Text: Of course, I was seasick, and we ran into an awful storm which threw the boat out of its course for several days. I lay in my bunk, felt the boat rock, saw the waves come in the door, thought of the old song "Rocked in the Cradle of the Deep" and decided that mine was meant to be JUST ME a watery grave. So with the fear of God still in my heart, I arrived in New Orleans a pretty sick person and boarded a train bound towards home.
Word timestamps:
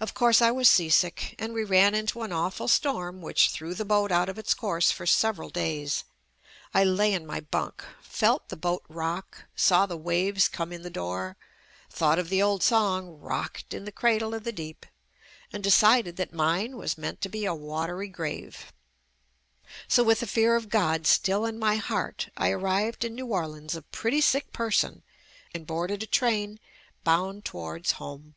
Of 0.00 0.14
course, 0.14 0.42
I 0.42 0.50
was 0.50 0.68
seasick, 0.68 1.36
and 1.38 1.52
we 1.54 1.62
ran 1.62 1.94
into 1.94 2.22
an 2.22 2.32
awful 2.32 2.66
storm 2.66 3.20
which 3.22 3.50
threw 3.50 3.72
the 3.72 3.84
boat 3.84 4.10
out 4.10 4.28
of 4.28 4.36
its 4.36 4.52
course 4.52 4.90
for 4.90 5.06
several 5.06 5.48
days. 5.48 6.02
I 6.74 6.82
lay 6.82 7.14
in 7.14 7.24
my 7.24 7.38
bunk, 7.38 7.84
felt 8.02 8.48
the 8.48 8.56
boat 8.56 8.82
rock, 8.88 9.44
saw 9.54 9.86
the 9.86 9.96
waves 9.96 10.48
come 10.48 10.72
in 10.72 10.82
the 10.82 10.90
door, 10.90 11.36
thought 11.88 12.18
of 12.18 12.30
the 12.30 12.42
old 12.42 12.64
song 12.64 13.20
"Rocked 13.20 13.72
in 13.72 13.84
the 13.84 13.92
Cradle 13.92 14.34
of 14.34 14.42
the 14.42 14.50
Deep" 14.50 14.86
and 15.52 15.62
decided 15.62 16.16
that 16.16 16.32
mine 16.34 16.76
was 16.76 16.98
meant 16.98 17.20
to 17.20 17.28
be 17.28 17.42
JUST 17.42 17.52
ME 17.52 17.60
a 17.60 17.62
watery 17.70 18.08
grave. 18.08 18.72
So 19.86 20.02
with 20.02 20.18
the 20.18 20.26
fear 20.26 20.56
of 20.56 20.68
God 20.68 21.06
still 21.06 21.46
in 21.46 21.60
my 21.60 21.76
heart, 21.76 22.28
I 22.36 22.50
arrived 22.50 23.04
in 23.04 23.14
New 23.14 23.26
Orleans 23.26 23.76
a 23.76 23.82
pretty 23.82 24.20
sick 24.20 24.52
person 24.52 25.04
and 25.54 25.64
boarded 25.64 26.02
a 26.02 26.06
train 26.06 26.58
bound 27.04 27.44
towards 27.44 27.92
home. 27.92 28.34